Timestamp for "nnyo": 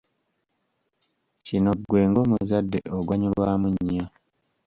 3.73-4.05